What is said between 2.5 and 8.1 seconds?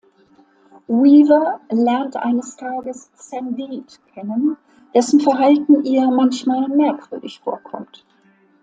Tages Sam Deed kennen, dessen Verhalten ihr manchmal merkwürdig vorkommt.